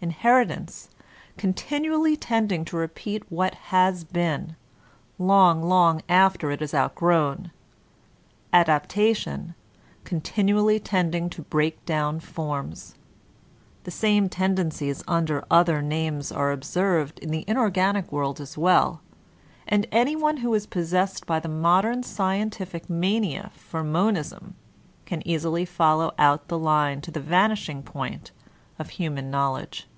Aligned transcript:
Inheritance, 0.00 0.90
con 1.38 1.54
tinually 1.54 2.14
tending 2.20 2.66
to 2.66 2.76
repeat 2.76 3.32
what 3.32 3.54
has 3.72 4.04
been, 4.04 4.54
long, 5.18 5.62
long 5.62 6.02
after 6.10 6.50
it 6.50 6.60
i<; 6.60 6.74
outgrown; 6.78 7.50
adaptation 8.52 9.54
continually 10.04 10.78
tending 10.78 11.30
to 11.30 11.40
break 11.40 11.82
down 11.86 12.20
forms. 12.20 12.96
The 13.84 13.90
same 13.90 14.28
tendencies 14.28 15.02
under 15.08 15.42
other 15.50 15.80
names 15.80 16.30
are 16.30 16.52
observed 16.52 17.18
in 17.20 17.30
the 17.30 17.46
inorganic 17.48 18.12
world 18.12 18.42
as 18.42 18.58
well, 18.58 19.00
and 19.66 19.86
anyone 19.90 20.36
who 20.36 20.52
is 20.52 20.66
posses<;ed 20.66 21.24
by 21.24 21.40
the 21.40 21.48
modem 21.48 22.02
scientific 22.02 22.90
mania 22.90 23.50
for 23.54 23.80
Anarchism 23.80 23.84
97 23.90 24.04
Monism 24.04 24.54
can 25.06 25.26
easily 25.26 25.64
follow 25.64 26.12
oat 26.18 26.46
the 26.48 26.58
line 26.58 27.00
to 27.00 27.10
the 27.10 27.20
vanishing 27.20 27.82
point 27.82 28.32
of 28.78 28.90
human 28.90 29.30
knowledge. 29.30 29.88